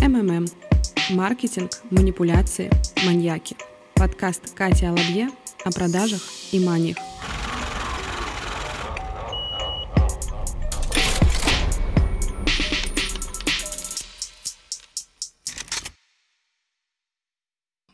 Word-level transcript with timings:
МММ. 0.00 0.46
Маркетинг, 1.10 1.70
манипуляции, 1.90 2.70
маньяки. 3.04 3.56
Подкаст 3.94 4.54
Кати 4.54 4.86
Алабье 4.86 5.28
о 5.64 5.72
продажах 5.72 6.20
и 6.52 6.64
маниях. 6.64 6.96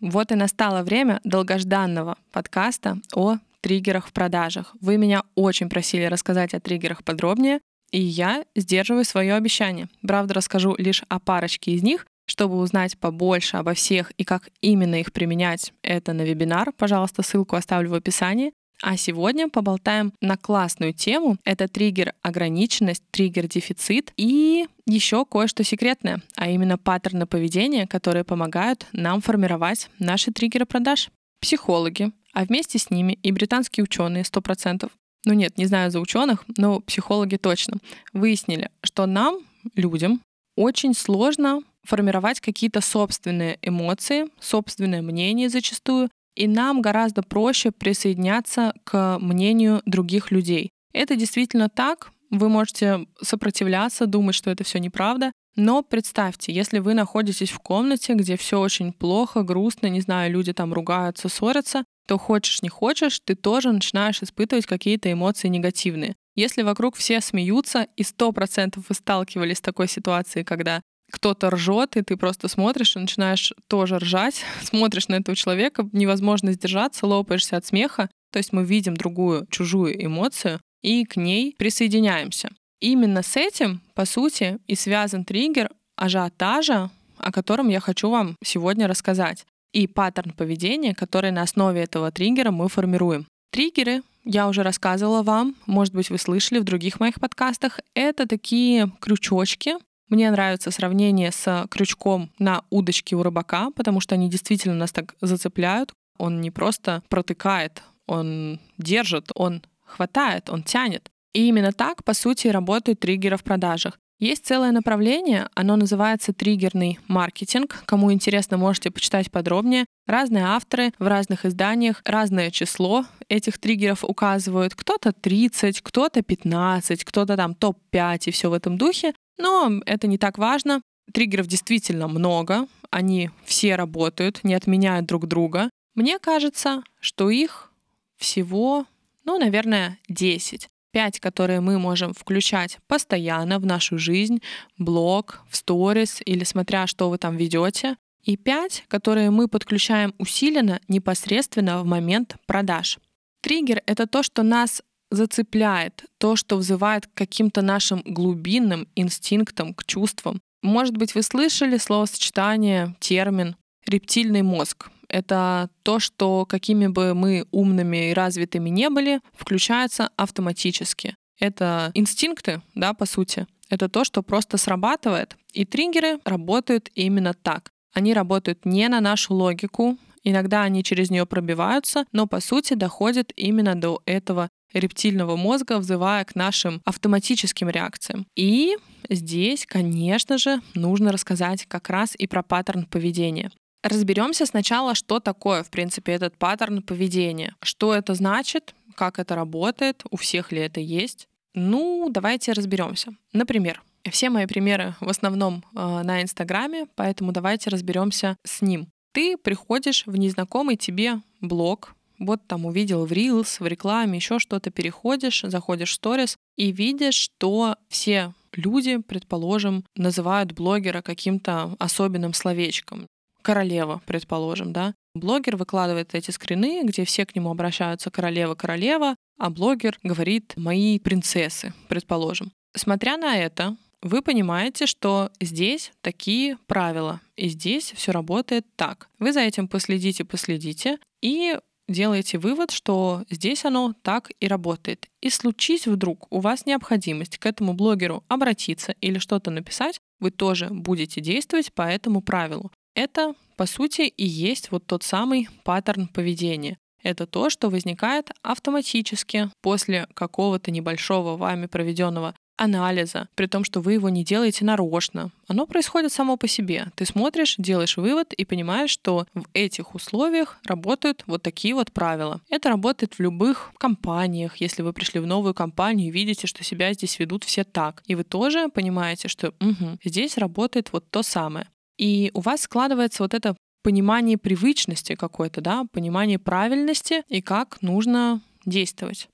Вот 0.01 0.31
и 0.31 0.35
настало 0.35 0.83
время 0.83 1.21
долгожданного 1.25 2.19
подкаста 2.33 2.99
о 3.15 3.39
триггерах 3.63 4.09
в 4.09 4.13
продажах. 4.13 4.77
Вы 4.83 4.99
меня 4.99 5.25
очень 5.35 5.71
просили 5.71 6.05
рассказать 6.05 6.53
о 6.53 6.61
триггерах 6.61 7.03
подробнее, 7.03 7.61
и 7.95 8.01
я 8.01 8.45
сдерживаю 8.57 9.05
свое 9.05 9.35
обещание. 9.35 9.87
Правда, 10.03 10.35
расскажу 10.35 10.75
лишь 10.79 11.05
о 11.09 11.21
парочке 11.21 11.71
из 11.71 11.85
них, 11.85 12.07
чтобы 12.27 12.57
узнать 12.57 12.99
побольше 12.99 13.57
обо 13.57 13.75
всех 13.75 14.11
и 14.17 14.25
как 14.25 14.49
именно 14.61 14.97
их 14.97 15.13
применять, 15.13 15.73
это 15.81 16.13
на 16.13 16.23
вебинар. 16.23 16.73
Пожалуйста, 16.77 17.23
ссылку 17.23 17.55
оставлю 17.55 17.91
в 17.91 17.95
описании. 17.95 18.53
А 18.83 18.97
сегодня 18.97 19.49
поболтаем 19.49 20.13
на 20.21 20.37
классную 20.37 20.93
тему. 20.93 21.37
Это 21.45 21.69
триггер 21.69 22.15
ограниченность, 22.21 23.05
триггер 23.13 23.47
дефицит 23.47 24.13
и 24.17 24.67
еще 24.87 25.25
кое-что 25.25 25.63
секретное, 25.63 26.21
а 26.35 26.51
именно 26.51 26.77
паттерны 26.77 27.27
поведения, 27.27 27.87
которые 27.87 28.25
помогают 28.25 28.89
нам 28.93 29.21
формировать 29.21 29.89
наши 30.01 30.33
триггеры 30.33 30.67
продаж. 30.67 31.11
Психологи, 31.41 32.11
а 32.33 32.45
вместе 32.45 32.81
с 32.81 32.91
ними 32.91 33.13
и 33.23 33.31
британские 33.31 33.85
ученые 33.85 34.25
100%, 34.25 34.91
ну 35.25 35.33
нет, 35.33 35.59
не 35.59 35.67
знаю 35.67 35.91
за 35.91 36.01
ученых, 36.01 36.45
но 36.57 36.81
психологи 36.81 37.37
точно, 37.37 37.79
выяснили, 38.13 38.71
что 38.83 39.07
нам, 39.07 39.39
людям, 39.75 40.21
очень 40.57 40.95
сложно 40.95 41.63
формировать 41.83 42.41
какие-то 42.41 42.81
собственные 42.81 43.59
эмоции, 43.63 44.27
собственное 44.41 45.03
мнение 45.03 45.49
зачастую, 45.49 46.09
и 46.35 46.49
нам 46.49 46.81
гораздо 46.83 47.23
проще 47.23 47.71
присоединяться 47.71 48.75
к 48.85 49.19
мнению 49.21 49.83
других 49.87 50.31
людей. 50.31 50.71
Это 50.93 51.17
действительно 51.17 51.69
так. 51.69 52.11
Вы 52.31 52.49
можете 52.49 53.07
сопротивляться, 53.23 54.07
думать, 54.07 54.35
что 54.35 54.51
это 54.51 54.65
все 54.65 54.79
неправда. 54.79 55.33
Но 55.57 55.83
представьте, 55.83 56.53
если 56.53 56.81
вы 56.81 56.95
находитесь 56.95 57.51
в 57.51 57.61
комнате, 57.61 58.15
где 58.15 58.37
все 58.37 58.59
очень 58.59 58.93
плохо, 58.93 59.43
грустно, 59.43 59.87
не 59.87 60.01
знаю, 60.01 60.33
люди 60.33 60.53
там 60.53 60.73
ругаются, 60.73 61.29
ссорятся, 61.29 61.85
то 62.07 62.19
хочешь 62.19 62.63
не 62.63 62.69
хочешь, 62.69 63.21
ты 63.21 63.35
тоже 63.35 63.73
начинаешь 63.73 64.23
испытывать 64.23 64.67
какие-то 64.67 65.11
эмоции 65.11 65.49
негативные. 65.49 66.17
Если 66.37 66.63
вокруг 66.63 66.97
все 66.97 67.21
смеются, 67.21 67.87
и 67.97 68.03
сто 68.03 68.33
процентов 68.33 68.87
вы 68.89 68.95
сталкивались 68.95 69.59
с 69.59 69.63
такой 69.63 69.89
ситуацией, 69.89 70.45
когда 70.45 70.83
кто-то 71.11 71.51
ржет, 71.51 71.97
и 71.97 72.03
ты 72.03 72.17
просто 72.17 72.49
смотришь 72.49 72.97
и 72.97 72.99
начинаешь 72.99 73.53
тоже 73.69 73.99
ржать, 73.99 74.43
смотришь 74.63 75.09
на 75.09 75.17
этого 75.17 75.37
человека, 75.37 75.89
невозможно 75.93 76.53
сдержаться, 76.53 77.07
лопаешься 77.07 77.57
от 77.57 77.67
смеха. 77.67 78.11
То 78.33 78.39
есть 78.39 78.53
мы 78.53 78.65
видим 78.65 78.97
другую, 78.97 79.47
чужую 79.49 80.05
эмоцию 80.05 80.61
и 80.83 81.05
к 81.05 81.17
ней 81.17 81.55
присоединяемся. 81.57 82.51
Именно 82.81 83.23
с 83.23 83.37
этим, 83.37 83.81
по 83.95 84.05
сути, 84.05 84.59
и 84.67 84.75
связан 84.75 85.25
триггер 85.25 85.71
ажиотажа, 85.97 86.91
о 87.19 87.33
котором 87.33 87.69
я 87.69 87.79
хочу 87.81 88.11
вам 88.11 88.37
сегодня 88.43 88.89
рассказать 88.89 89.47
и 89.75 89.87
паттерн 89.87 90.31
поведения, 90.31 90.95
который 90.95 91.33
на 91.33 91.43
основе 91.43 91.83
этого 91.83 92.11
триггера 92.11 92.51
мы 92.51 92.69
формируем. 92.69 93.27
Триггеры, 93.51 94.03
я 94.25 94.49
уже 94.49 94.63
рассказывала 94.63 95.23
вам, 95.23 95.57
может 95.67 95.93
быть, 95.95 96.11
вы 96.11 96.19
слышали 96.19 96.61
в 96.61 96.65
других 96.65 97.01
моих 97.01 97.17
подкастах, 97.21 97.81
это 97.95 98.27
такие 98.27 98.91
крючочки. 99.01 99.75
Мне 100.09 100.31
нравится 100.31 100.71
сравнение 100.71 101.33
с 101.33 101.67
крючком 101.71 102.31
на 102.39 102.63
удочке 102.71 103.17
у 103.17 103.23
рыбака, 103.23 103.71
потому 103.75 104.01
что 104.01 104.15
они 104.15 104.31
действительно 104.31 104.75
нас 104.75 104.93
так 104.93 105.15
зацепляют. 105.21 105.93
Он 106.19 106.41
не 106.41 106.51
просто 106.51 107.03
протыкает, 107.09 107.83
он 108.07 108.61
держит, 108.79 109.31
он 109.35 109.63
хватает, 109.85 110.51
он 110.51 110.63
тянет. 110.63 111.11
И 111.33 111.49
именно 111.49 111.73
так, 111.73 112.05
по 112.05 112.15
сути, 112.15 112.49
работают 112.49 113.01
триггеры 113.01 113.37
в 113.37 113.43
продажах. 113.43 113.99
Есть 114.21 114.47
целое 114.47 114.71
направление, 114.71 115.49
оно 115.55 115.77
называется 115.77 116.33
триггерный 116.33 116.99
маркетинг. 117.09 117.83
Кому 117.85 118.13
интересно, 118.13 118.57
можете 118.57 118.91
почитать 118.91 119.31
подробнее. 119.31 119.87
Разные 120.07 120.45
авторы 120.45 120.93
в 120.99 121.07
разных 121.07 121.45
изданиях 121.45 122.01
разное 122.05 122.51
число 122.51 123.05
этих 123.29 123.59
триггеров 123.59 124.05
указывают. 124.05 124.75
Кто-то 124.75 125.13
30, 125.13 125.81
кто-то 125.81 126.23
15, 126.23 127.05
кто-то 127.05 127.37
там 127.37 127.55
топ-5 127.55 128.23
и 128.27 128.31
все 128.31 128.51
в 128.51 128.53
этом 128.53 128.79
духе. 128.79 129.15
Но 129.37 129.81
это 129.85 130.07
не 130.07 130.19
так 130.19 130.39
важно. 130.39 130.81
Триггеров 131.13 131.47
действительно 131.49 132.09
много, 132.09 132.67
они 132.91 133.31
все 133.45 133.75
работают, 133.77 134.45
не 134.45 134.55
отменяют 134.55 135.07
друг 135.07 135.27
друга. 135.27 135.71
Мне 135.95 136.19
кажется, 136.19 136.83
что 137.01 137.31
их 137.31 137.73
всего, 138.17 138.87
ну, 139.25 139.39
наверное, 139.39 139.99
10. 140.09 140.69
5, 140.95 141.19
которые 141.19 141.61
мы 141.61 141.79
можем 141.81 142.15
включать 142.15 142.79
постоянно 142.87 143.59
в 143.59 143.67
нашу 143.67 143.99
жизнь, 143.99 144.41
блог, 144.79 145.43
в 145.51 145.57
сторис 145.57 146.21
или 146.25 146.45
смотря, 146.45 146.87
что 146.87 147.11
вы 147.11 147.19
там 147.19 147.37
ведете, 147.37 147.97
и 148.23 148.37
5, 148.37 148.85
которые 148.87 149.31
мы 149.31 149.49
подключаем 149.49 150.15
усиленно 150.19 150.81
непосредственно 150.87 151.83
в 151.83 151.85
момент 151.85 152.37
продаж. 152.47 152.99
Триггер— 153.43 153.83
это 153.87 154.07
то, 154.07 154.23
что 154.23 154.45
нас 154.45 154.83
зацепляет, 155.11 156.05
то, 156.19 156.37
что 156.37 156.57
вызывает 156.57 157.09
к 157.09 157.15
каким-то 157.15 157.61
нашим 157.61 158.01
глубинным 158.05 158.87
инстинктам, 158.95 159.75
к 159.75 159.85
чувствам. 159.85 160.41
Может 160.63 160.97
быть, 160.97 161.17
вы 161.17 161.23
слышали 161.23 161.77
словосочетание, 161.77 162.95
термин 163.01 163.57
«рептильный 163.87 164.43
мозг» 164.43 164.91
это 165.15 165.71
то, 165.85 166.01
что 166.01 166.45
какими 166.45 166.89
бы 166.89 167.15
мы 167.15 167.47
умными 167.53 168.11
и 168.11 168.15
развитыми 168.15 168.69
не 168.69 168.91
были, 168.91 169.21
включается 169.33 170.11
автоматически. 170.17 171.15
Это 171.39 171.93
инстинкты, 171.95 172.63
да, 172.75 172.95
по 172.95 173.07
сути. 173.07 173.47
Это 173.71 173.89
то, 173.89 174.03
что 174.03 174.25
просто 174.25 174.57
срабатывает. 174.57 175.37
И 175.53 175.65
триггеры 175.65 176.19
работают 176.25 176.91
именно 176.97 177.33
так. 177.33 177.71
Они 177.93 178.13
работают 178.13 178.65
не 178.65 178.89
на 178.89 179.01
нашу 179.01 179.35
логику, 179.35 179.97
иногда 180.25 180.63
они 180.63 180.83
через 180.83 181.11
нее 181.11 181.27
пробиваются, 181.27 182.07
но 182.11 182.27
по 182.27 182.41
сути 182.41 182.75
доходят 182.75 183.33
именно 183.37 183.77
до 183.77 184.03
этого 184.07 184.49
рептильного 184.73 185.37
мозга, 185.37 185.79
взывая 185.79 186.25
к 186.25 186.35
нашим 186.35 186.83
автоматическим 186.85 187.71
реакциям. 187.71 188.27
И 188.35 188.77
здесь, 189.09 189.65
конечно 189.65 190.39
же, 190.39 190.61
нужно 190.75 191.13
рассказать 191.13 191.67
как 191.67 191.89
раз 191.89 192.17
и 192.19 192.27
про 192.27 192.43
паттерн 192.43 192.87
поведения. 192.87 193.53
Разберемся 193.85 194.47
сначала, 194.47 194.95
что 194.95 195.21
такое, 195.21 195.63
в 195.63 195.69
принципе, 195.69 196.13
этот 196.13 196.39
паттерн 196.39 196.81
поведения. 196.81 197.55
Что 197.61 197.95
это 197.95 198.15
значит, 198.15 198.75
как 198.95 199.19
это 199.19 199.35
работает, 199.35 200.05
у 200.11 200.17
всех 200.17 200.53
ли 200.53 200.61
это 200.61 200.81
есть. 200.81 201.29
Ну, 201.53 202.09
давайте 202.11 202.53
разберемся. 202.53 203.13
Например, 203.35 203.83
все 204.11 204.31
мои 204.31 204.47
примеры 204.47 204.95
в 205.01 205.09
основном 205.11 205.65
э, 205.75 206.03
на 206.03 206.23
Инстаграме, 206.23 206.87
поэтому 206.95 207.31
давайте 207.33 207.69
разберемся 207.69 208.39
с 208.43 208.63
ним. 208.63 208.89
Ты 209.13 209.37
приходишь 209.37 210.07
в 210.07 210.17
незнакомый 210.17 210.77
тебе 210.77 211.21
блог, 211.43 211.95
вот 212.19 212.41
там 212.47 212.65
увидел 212.65 213.05
в 213.05 213.13
Reels, 213.13 213.57
в 213.63 213.67
рекламе, 213.67 214.17
еще 214.17 214.39
что-то, 214.39 214.71
переходишь, 214.71 215.43
заходишь 215.47 215.91
в 215.91 215.95
сторис 215.95 216.39
и 216.57 216.73
видишь, 216.73 217.17
что 217.17 217.77
все 217.91 218.33
люди, 218.55 218.97
предположим, 218.97 219.85
называют 219.95 220.53
блогера 220.53 221.03
каким-то 221.03 221.77
особенным 221.79 222.33
словечком 222.33 223.07
королева, 223.45 224.03
предположим, 224.07 224.73
да. 224.73 224.95
Блогер 225.15 225.57
выкладывает 225.57 226.15
эти 226.15 226.33
скрины, 226.33 226.83
где 226.83 227.05
все 227.05 227.25
к 227.25 227.37
нему 227.37 227.51
обращаются 227.51 228.11
королева-королева, 228.11 229.15
а 229.39 229.51
блогер 229.51 229.99
говорит 230.03 230.55
«мои 230.57 230.99
принцессы», 230.99 231.73
предположим. 231.89 232.51
Смотря 232.75 233.17
на 233.17 233.37
это, 233.37 233.77
вы 234.03 234.23
понимаете, 234.23 234.87
что 234.87 235.31
здесь 235.41 235.93
такие 236.01 236.59
правила, 236.67 237.21
и 237.37 237.49
здесь 237.49 237.93
все 237.93 238.13
работает 238.13 238.67
так. 238.77 239.09
Вы 239.19 239.33
за 239.33 239.41
этим 239.41 239.69
последите, 239.69 240.25
последите, 240.25 240.99
и 241.23 241.59
делаете 241.89 242.39
вывод, 242.39 242.71
что 242.71 243.25
здесь 243.31 243.65
оно 243.65 243.95
так 244.03 244.31
и 244.41 244.49
работает. 244.49 245.07
И 245.21 245.31
случись 245.31 245.87
вдруг 245.87 246.27
у 246.31 246.41
вас 246.41 246.67
необходимость 246.67 247.39
к 247.39 247.47
этому 247.47 247.75
блогеру 247.75 248.25
обратиться 248.29 248.95
или 249.01 249.19
что-то 249.19 249.51
написать, 249.51 250.01
вы 250.21 250.31
тоже 250.31 250.69
будете 250.71 251.21
действовать 251.21 251.73
по 251.73 251.83
этому 251.83 252.23
правилу. 252.23 252.73
Это, 252.95 253.35
по 253.57 253.67
сути, 253.67 254.03
и 254.03 254.27
есть 254.27 254.71
вот 254.71 254.87
тот 254.87 255.03
самый 255.03 255.49
паттерн 255.65 256.09
поведения. 256.09 256.79
Это 257.03 257.27
то, 257.27 257.51
что 257.51 257.69
возникает 257.69 258.31
автоматически 258.43 259.51
после 259.61 260.07
какого-то 260.15 260.71
небольшого 260.71 261.37
вами 261.37 261.67
проведенного 261.67 262.35
анализа, 262.57 263.29
при 263.35 263.47
том, 263.47 263.65
что 263.65 263.81
вы 263.81 263.95
его 263.95 264.09
не 264.09 264.25
делаете 264.25 264.65
нарочно. 264.65 265.31
Оно 265.49 265.67
происходит 265.67 266.13
само 266.13 266.37
по 266.37 266.49
себе. 266.49 266.87
Ты 266.95 267.05
смотришь, 267.05 267.57
делаешь 267.59 267.97
вывод 267.97 268.33
и 268.33 268.45
понимаешь, 268.45 268.91
что 268.91 269.27
в 269.35 269.45
этих 269.53 269.95
условиях 269.95 270.59
работают 270.65 271.25
вот 271.27 271.43
такие 271.43 271.75
вот 271.75 271.93
правила. 271.93 272.41
Это 272.49 272.69
работает 272.69 273.15
в 273.15 273.21
любых 273.21 273.73
компаниях. 273.79 274.57
Если 274.59 274.83
вы 274.83 274.93
пришли 274.93 275.21
в 275.21 275.27
новую 275.27 275.55
компанию 275.55 276.09
и 276.09 276.13
видите, 276.13 276.47
что 276.47 276.65
себя 276.65 276.93
здесь 276.93 277.19
ведут 277.19 277.45
все 277.45 277.65
так, 277.65 278.03
и 278.07 278.15
вы 278.15 278.25
тоже 278.25 278.69
понимаете, 278.69 279.29
что 279.29 279.49
угу, 279.61 279.99
здесь 280.05 280.39
работает 280.39 280.93
вот 280.93 281.11
то 281.11 281.23
самое. 281.23 281.67
И 281.99 282.31
у 282.35 282.41
вас 282.41 282.63
складывается 282.63 283.23
вот 283.23 283.35
это 283.35 283.57
понимание 283.83 284.39
привычности 284.39 285.15
какой-то, 285.15 285.61
да, 285.61 285.85
понимание 285.93 286.39
правильности 286.39 287.23
и 287.29 287.41
как 287.41 287.83
нужно 287.83 288.41
действовать. 288.65 289.29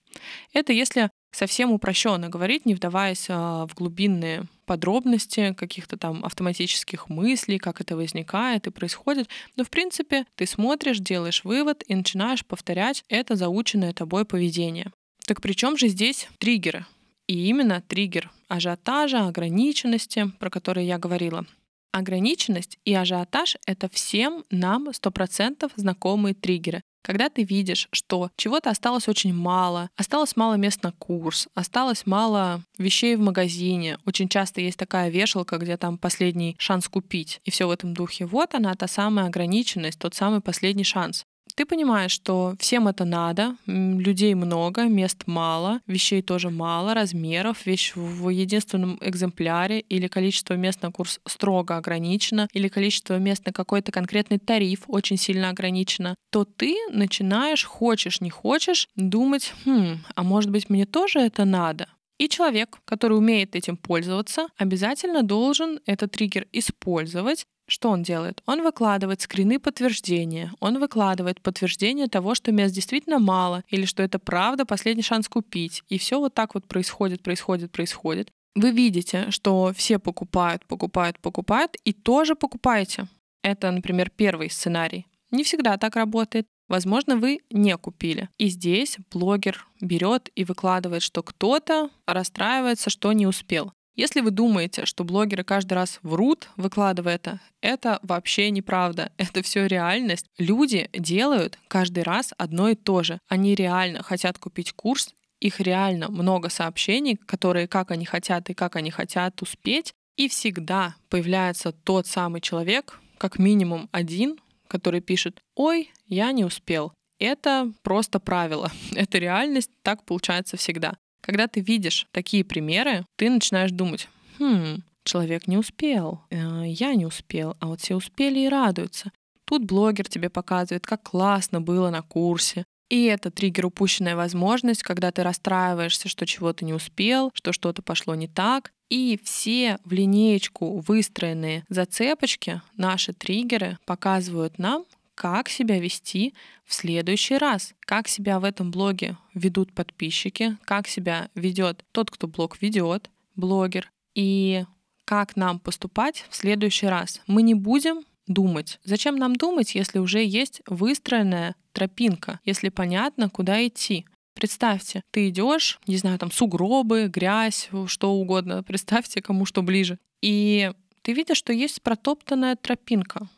Это 0.52 0.72
если 0.72 1.10
совсем 1.32 1.70
упрощенно 1.70 2.28
говорить, 2.28 2.66
не 2.66 2.74
вдаваясь 2.74 3.26
а, 3.28 3.66
в 3.66 3.74
глубинные 3.74 4.46
подробности 4.66 5.54
каких-то 5.56 5.96
там 5.96 6.24
автоматических 6.24 7.08
мыслей, 7.08 7.58
как 7.58 7.80
это 7.80 7.96
возникает 7.96 8.66
и 8.66 8.70
происходит. 8.70 9.28
Но, 9.56 9.64
в 9.64 9.70
принципе, 9.70 10.26
ты 10.34 10.46
смотришь, 10.46 10.98
делаешь 10.98 11.44
вывод 11.44 11.84
и 11.86 11.94
начинаешь 11.94 12.44
повторять 12.44 13.04
это 13.08 13.36
заученное 13.36 13.92
тобой 13.92 14.24
поведение. 14.24 14.92
Так 15.26 15.40
при 15.40 15.52
чем 15.52 15.76
же 15.76 15.88
здесь 15.88 16.28
триггеры? 16.38 16.86
И 17.28 17.46
именно 17.48 17.82
триггер 17.86 18.30
ажиотажа, 18.48 19.28
ограниченности, 19.28 20.32
про 20.40 20.50
который 20.50 20.84
я 20.86 20.98
говорила. 20.98 21.46
Ограниченность 21.92 22.78
и 22.84 22.94
ажиотаж— 22.94 23.56
это 23.66 23.88
всем 23.88 24.44
нам 24.50 24.88
100% 24.90 25.70
знакомые 25.76 26.34
триггеры. 26.34 26.82
Когда 27.02 27.30
ты 27.30 27.44
видишь, 27.44 27.88
что 27.92 28.30
чего-то 28.36 28.70
осталось 28.70 29.08
очень 29.08 29.32
мало, 29.32 29.88
осталось 29.96 30.36
мало 30.36 30.54
мест 30.54 30.82
на 30.82 30.92
курс, 30.92 31.48
осталось 31.54 32.06
мало 32.06 32.62
вещей 32.78 33.16
в 33.16 33.20
магазине, 33.20 33.98
очень 34.04 34.28
часто 34.28 34.60
есть 34.60 34.78
такая 34.78 35.08
вешалка, 35.08 35.56
где 35.56 35.76
там 35.76 35.96
последний 35.96 36.56
шанс 36.58 36.88
купить, 36.88 37.40
и 37.44 37.50
все 37.50 37.66
в 37.66 37.70
этом 37.70 37.94
духе. 37.94 38.26
Вот 38.26 38.54
она, 38.54 38.74
та 38.74 38.86
самая 38.86 39.26
ограниченность, 39.26 39.98
тот 39.98 40.14
самый 40.14 40.40
последний 40.40 40.84
шанс. 40.84 41.24
Ты 41.54 41.64
понимаешь, 41.66 42.12
что 42.12 42.54
всем 42.58 42.88
это 42.88 43.04
надо, 43.04 43.56
людей 43.66 44.34
много, 44.34 44.84
мест 44.84 45.22
мало, 45.26 45.80
вещей 45.86 46.22
тоже 46.22 46.50
мало, 46.50 46.94
размеров, 46.94 47.66
вещь 47.66 47.92
в 47.94 48.28
единственном 48.28 48.98
экземпляре 49.00 49.80
или 49.80 50.08
количество 50.08 50.54
мест 50.54 50.82
на 50.82 50.90
курс 50.90 51.20
строго 51.26 51.76
ограничено, 51.76 52.48
или 52.52 52.68
количество 52.68 53.18
мест 53.18 53.46
на 53.46 53.52
какой-то 53.52 53.92
конкретный 53.92 54.38
тариф 54.38 54.84
очень 54.88 55.16
сильно 55.16 55.50
ограничено, 55.50 56.14
то 56.30 56.44
ты 56.44 56.76
начинаешь, 56.90 57.64
хочешь, 57.64 58.20
не 58.20 58.30
хочешь, 58.30 58.88
думать, 58.96 59.52
хм, 59.64 59.98
а 60.14 60.22
может 60.22 60.50
быть 60.50 60.70
мне 60.70 60.86
тоже 60.86 61.20
это 61.20 61.44
надо? 61.44 61.88
И 62.20 62.28
человек, 62.28 62.80
который 62.84 63.16
умеет 63.16 63.56
этим 63.56 63.78
пользоваться, 63.78 64.48
обязательно 64.58 65.22
должен 65.22 65.80
этот 65.86 66.12
триггер 66.12 66.46
использовать 66.52 67.46
что 67.66 67.90
он 67.90 68.02
делает? 68.02 68.42
Он 68.46 68.64
выкладывает 68.64 69.20
скрины 69.20 69.60
подтверждения, 69.60 70.52
он 70.58 70.80
выкладывает 70.80 71.40
подтверждение 71.40 72.08
того, 72.08 72.34
что 72.34 72.50
мест 72.50 72.74
действительно 72.74 73.20
мало, 73.20 73.62
или 73.68 73.84
что 73.84 74.02
это 74.02 74.18
правда 74.18 74.66
последний 74.66 75.04
шанс 75.04 75.28
купить. 75.28 75.84
И 75.88 75.96
все 75.96 76.18
вот 76.18 76.34
так 76.34 76.54
вот 76.54 76.66
происходит, 76.66 77.22
происходит, 77.22 77.70
происходит. 77.70 78.28
Вы 78.56 78.72
видите, 78.72 79.30
что 79.30 79.72
все 79.72 80.00
покупают, 80.00 80.66
покупают, 80.66 81.20
покупают, 81.20 81.76
и 81.84 81.92
тоже 81.92 82.34
покупаете. 82.34 83.06
Это, 83.44 83.70
например, 83.70 84.10
первый 84.10 84.50
сценарий. 84.50 85.06
Не 85.30 85.44
всегда 85.44 85.76
так 85.76 85.94
работает. 85.94 86.46
Возможно, 86.70 87.16
вы 87.16 87.40
не 87.50 87.76
купили. 87.76 88.28
И 88.38 88.46
здесь 88.46 88.96
блогер 89.10 89.66
берет 89.80 90.30
и 90.36 90.44
выкладывает, 90.44 91.02
что 91.02 91.24
кто-то 91.24 91.90
расстраивается, 92.06 92.90
что 92.90 93.12
не 93.12 93.26
успел. 93.26 93.72
Если 93.96 94.20
вы 94.20 94.30
думаете, 94.30 94.86
что 94.86 95.02
блогеры 95.02 95.42
каждый 95.42 95.72
раз 95.74 95.98
врут, 96.02 96.48
выкладывая 96.56 97.16
это, 97.16 97.40
это 97.60 97.98
вообще 98.04 98.50
неправда. 98.50 99.10
Это 99.18 99.42
все 99.42 99.66
реальность. 99.66 100.26
Люди 100.38 100.88
делают 100.92 101.58
каждый 101.66 102.04
раз 102.04 102.32
одно 102.38 102.68
и 102.68 102.76
то 102.76 103.02
же. 103.02 103.18
Они 103.28 103.56
реально 103.56 104.04
хотят 104.04 104.38
купить 104.38 104.72
курс, 104.72 105.12
их 105.40 105.58
реально 105.58 106.08
много 106.08 106.50
сообщений, 106.50 107.16
которые 107.16 107.66
как 107.66 107.90
они 107.90 108.04
хотят 108.04 108.48
и 108.48 108.54
как 108.54 108.76
они 108.76 108.92
хотят 108.92 109.42
успеть. 109.42 109.92
И 110.16 110.28
всегда 110.28 110.94
появляется 111.08 111.72
тот 111.72 112.06
самый 112.06 112.40
человек, 112.40 113.00
как 113.18 113.40
минимум 113.40 113.88
один, 113.90 114.38
который 114.70 115.00
пишет 115.00 115.40
«Ой, 115.56 115.90
я 116.06 116.32
не 116.32 116.44
успел». 116.44 116.92
Это 117.18 117.70
просто 117.82 118.20
правило. 118.20 118.70
Это 118.94 119.18
реальность, 119.18 119.70
так 119.82 120.04
получается 120.04 120.56
всегда. 120.56 120.96
Когда 121.20 121.48
ты 121.48 121.60
видишь 121.60 122.06
такие 122.12 122.44
примеры, 122.44 123.04
ты 123.16 123.28
начинаешь 123.28 123.72
думать, 123.72 124.08
хм, 124.38 124.82
человек 125.04 125.46
не 125.46 125.58
успел, 125.58 126.22
э, 126.30 126.64
я 126.66 126.94
не 126.94 127.04
успел, 127.04 127.56
а 127.60 127.66
вот 127.66 127.80
все 127.80 127.96
успели 127.96 128.40
и 128.40 128.48
радуются. 128.48 129.12
Тут 129.44 129.64
блогер 129.64 130.08
тебе 130.08 130.30
показывает, 130.30 130.86
как 130.86 131.02
классно 131.02 131.60
было 131.60 131.90
на 131.90 132.02
курсе. 132.02 132.64
И 132.90 133.04
это 133.04 133.30
триггер 133.30 133.66
упущенная 133.66 134.16
возможность, 134.16 134.82
когда 134.82 135.12
ты 135.12 135.22
расстраиваешься, 135.22 136.08
что 136.08 136.26
чего-то 136.26 136.64
не 136.64 136.74
успел, 136.74 137.30
что 137.34 137.52
что-то 137.52 137.82
пошло 137.82 138.16
не 138.16 138.26
так. 138.26 138.72
И 138.90 139.18
все 139.22 139.78
в 139.84 139.92
линеечку 139.92 140.80
выстроенные 140.80 141.64
зацепочки, 141.68 142.60
наши 142.76 143.12
триггеры, 143.12 143.78
показывают 143.86 144.58
нам, 144.58 144.84
как 145.14 145.48
себя 145.48 145.78
вести 145.78 146.34
в 146.64 146.74
следующий 146.74 147.38
раз, 147.38 147.74
как 147.80 148.08
себя 148.08 148.40
в 148.40 148.44
этом 148.44 148.72
блоге 148.72 149.16
ведут 149.34 149.72
подписчики, 149.72 150.56
как 150.64 150.88
себя 150.88 151.30
ведет 151.36 151.84
тот, 151.92 152.10
кто 152.10 152.26
блог 152.26 152.60
ведет, 152.60 153.08
блогер, 153.36 153.92
и 154.14 154.64
как 155.04 155.36
нам 155.36 155.60
поступать 155.60 156.24
в 156.28 156.34
следующий 156.36 156.86
раз. 156.86 157.20
Мы 157.26 157.42
не 157.42 157.54
будем 157.54 158.02
думать. 158.26 158.80
Зачем 158.84 159.16
нам 159.16 159.36
думать, 159.36 159.74
если 159.74 159.98
уже 159.98 160.24
есть 160.24 160.62
выстроенная 160.66 161.54
тропинка, 161.80 162.40
если 162.44 162.68
понятно, 162.68 163.30
куда 163.30 163.66
идти? 163.66 164.04
Представьте, 164.34 165.02
ты 165.10 165.30
идешь, 165.30 165.78
не 165.86 165.96
знаю, 165.96 166.18
там 166.18 166.30
сугробы, 166.30 167.06
грязь, 167.08 167.70
что 167.86 168.12
угодно. 168.12 168.62
Представьте, 168.66 169.22
кому 169.22 169.46
что 169.46 169.62
ближе. 169.62 169.98
И 170.20 170.72
ты 171.00 171.14
видишь, 171.14 171.38
что 171.38 171.54
есть 171.54 171.80
протоптанная 171.80 172.56
тропинка. 172.56 173.28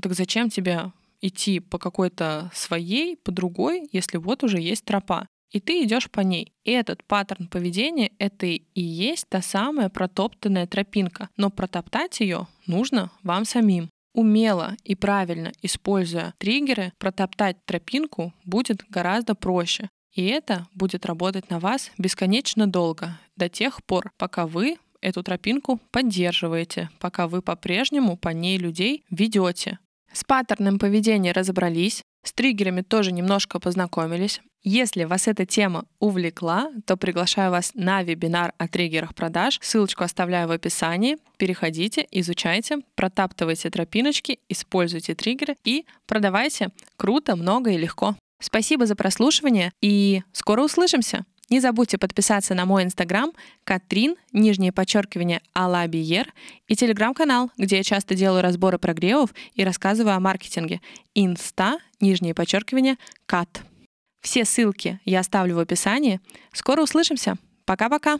Так 0.00 0.14
зачем 0.14 0.48
тебе 0.48 0.92
идти 1.20 1.60
по 1.60 1.78
какой-то 1.78 2.50
своей, 2.54 3.16
по 3.16 3.30
другой, 3.30 3.86
если 3.92 4.16
вот 4.16 4.42
уже 4.42 4.60
есть 4.60 4.86
тропа. 4.86 5.26
И 5.50 5.60
ты 5.60 5.84
идешь 5.84 6.10
по 6.10 6.20
ней. 6.20 6.52
И 6.64 6.70
этот 6.70 7.04
паттерн 7.04 7.48
поведения— 7.48 8.12
это 8.18 8.46
и 8.46 8.80
есть 8.80 9.28
та 9.28 9.42
самая 9.42 9.90
протоптанная 9.90 10.66
тропинка. 10.66 11.28
Но 11.36 11.50
протоптать 11.50 12.20
ее 12.20 12.48
нужно 12.66 13.10
вам 13.22 13.44
самим. 13.44 13.90
Умело 14.14 14.76
и 14.84 14.94
правильно 14.94 15.52
используя 15.60 16.34
триггеры, 16.38 16.92
протоптать 16.98 17.56
тропинку 17.66 18.32
будет 18.44 18.84
гораздо 18.88 19.34
проще. 19.34 19.90
И 20.12 20.24
это 20.26 20.68
будет 20.72 21.04
работать 21.04 21.50
на 21.50 21.58
вас 21.58 21.90
бесконечно 21.98 22.68
долго, 22.68 23.18
до 23.36 23.48
тех 23.48 23.84
пор, 23.84 24.12
пока 24.16 24.46
вы 24.46 24.78
эту 25.00 25.24
тропинку 25.24 25.80
поддерживаете, 25.90 26.88
пока 27.00 27.26
вы 27.26 27.42
по-прежнему 27.42 28.16
по 28.16 28.28
ней 28.28 28.56
людей 28.56 29.04
ведете. 29.10 29.80
С 30.12 30.22
паттерном 30.22 30.78
поведения 30.78 31.32
разобрались, 31.32 32.02
с 32.22 32.32
триггерами 32.32 32.82
тоже 32.82 33.10
немножко 33.10 33.58
познакомились. 33.58 34.40
Если 34.66 35.04
вас 35.04 35.28
эта 35.28 35.44
тема 35.44 35.84
увлекла, 35.98 36.70
то 36.86 36.96
приглашаю 36.96 37.50
вас 37.50 37.72
на 37.74 38.02
вебинар 38.02 38.54
о 38.56 38.66
триггерах 38.66 39.14
продаж. 39.14 39.58
Ссылочку 39.60 40.04
оставляю 40.04 40.48
в 40.48 40.52
описании. 40.52 41.18
Переходите, 41.36 42.06
изучайте, 42.10 42.78
протаптывайте 42.94 43.68
тропиночки, 43.68 44.38
используйте 44.48 45.14
триггеры 45.14 45.56
и 45.64 45.84
продавайте 46.06 46.70
круто, 46.96 47.36
много 47.36 47.72
и 47.72 47.76
легко. 47.76 48.16
Спасибо 48.40 48.86
за 48.86 48.96
прослушивание 48.96 49.70
и 49.82 50.22
скоро 50.32 50.62
услышимся! 50.62 51.26
Не 51.50 51.60
забудьте 51.60 51.98
подписаться 51.98 52.54
на 52.54 52.64
мой 52.64 52.84
инстаграм 52.84 53.32
Катрин, 53.64 54.16
нижнее 54.32 54.72
подчеркивание, 54.72 55.42
Алабиер 55.52 56.32
и 56.68 56.74
телеграм-канал, 56.74 57.50
где 57.58 57.76
я 57.76 57.82
часто 57.82 58.14
делаю 58.14 58.40
разборы 58.40 58.78
прогревов 58.78 59.34
и 59.52 59.62
рассказываю 59.62 60.16
о 60.16 60.20
маркетинге. 60.20 60.80
Инста, 61.14 61.78
нижнее 62.00 62.34
подчеркивание, 62.34 62.96
Кат. 63.26 63.62
Все 64.24 64.46
ссылки 64.46 64.98
я 65.04 65.20
оставлю 65.20 65.56
в 65.56 65.58
описании. 65.58 66.18
Скоро 66.50 66.82
услышимся. 66.82 67.36
Пока-пока. 67.66 68.18